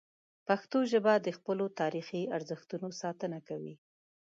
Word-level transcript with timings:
پښتو 0.47 0.77
ژبه 0.91 1.13
د 1.25 1.27
خپلو 1.37 1.65
تاریخي 1.79 2.21
ارزښتونو 2.37 2.87
ساتنه 3.01 3.39
کوي. 3.47 3.75